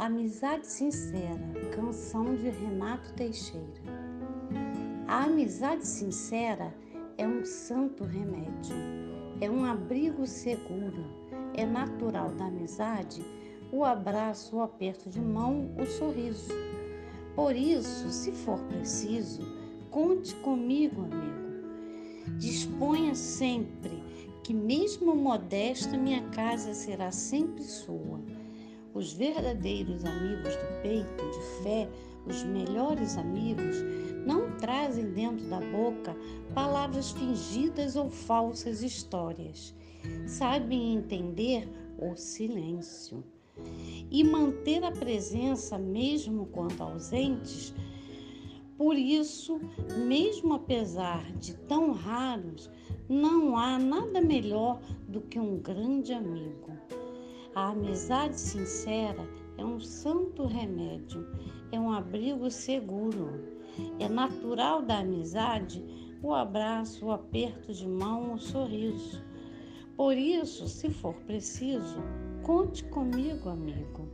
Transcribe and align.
Amizade 0.00 0.66
Sincera, 0.66 1.38
canção 1.74 2.34
de 2.34 2.48
Renato 2.48 3.12
Teixeira. 3.12 3.82
A 5.06 5.24
amizade 5.24 5.86
sincera 5.86 6.74
é 7.18 7.28
um 7.28 7.44
santo 7.44 8.04
remédio, 8.04 8.74
é 9.42 9.50
um 9.50 9.62
abrigo 9.62 10.26
seguro, 10.26 11.04
é 11.52 11.66
natural 11.66 12.30
da 12.30 12.46
amizade 12.46 13.22
o 13.70 13.84
abraço, 13.84 14.56
o 14.56 14.62
aperto 14.62 15.10
de 15.10 15.20
mão, 15.20 15.70
o 15.78 15.84
sorriso. 15.84 16.48
Por 17.36 17.54
isso, 17.54 18.08
se 18.08 18.32
for 18.32 18.58
preciso, 18.58 19.42
conte 19.90 20.34
comigo, 20.36 21.02
amigo. 21.02 22.38
Disponha 22.38 23.14
sempre 23.14 24.02
que, 24.42 24.54
mesmo 24.54 25.14
modesta, 25.14 25.98
minha 25.98 26.22
casa 26.30 26.72
será 26.72 27.12
sempre 27.12 27.64
sua 27.64 28.18
os 29.00 29.14
verdadeiros 29.14 30.04
amigos 30.04 30.54
do 30.54 30.82
peito, 30.82 31.30
de 31.30 31.62
fé, 31.62 31.88
os 32.26 32.42
melhores 32.42 33.16
amigos, 33.16 33.76
não 34.26 34.58
trazem 34.58 35.10
dentro 35.12 35.46
da 35.46 35.58
boca 35.58 36.14
palavras 36.54 37.10
fingidas 37.12 37.96
ou 37.96 38.10
falsas 38.10 38.82
histórias. 38.82 39.74
Sabem 40.26 40.94
entender 40.94 41.66
o 41.98 42.14
silêncio 42.14 43.24
e 44.10 44.22
manter 44.22 44.84
a 44.84 44.92
presença 44.92 45.78
mesmo 45.78 46.44
quando 46.52 46.82
ausentes. 46.82 47.74
Por 48.76 48.96
isso, 48.96 49.58
mesmo 50.06 50.52
apesar 50.52 51.32
de 51.32 51.54
tão 51.54 51.92
raros, 51.92 52.70
não 53.08 53.56
há 53.56 53.78
nada 53.78 54.20
melhor 54.20 54.78
do 55.08 55.22
que 55.22 55.38
um 55.38 55.56
grande 55.56 56.12
amigo. 56.12 56.70
A 57.54 57.70
amizade 57.70 58.38
sincera 58.38 59.28
é 59.58 59.64
um 59.64 59.80
santo 59.80 60.46
remédio, 60.46 61.26
é 61.72 61.80
um 61.80 61.90
abrigo 61.90 62.50
seguro. 62.50 63.58
É 63.98 64.08
natural 64.08 64.82
da 64.82 64.98
amizade 64.98 65.84
o 66.22 66.34
abraço, 66.34 67.06
o 67.06 67.12
aperto 67.12 67.72
de 67.72 67.88
mão, 67.88 68.34
o 68.34 68.38
sorriso. 68.38 69.22
Por 69.96 70.16
isso, 70.16 70.68
se 70.68 70.90
for 70.90 71.14
preciso, 71.26 72.02
conte 72.42 72.84
comigo, 72.84 73.48
amigo. 73.48 74.08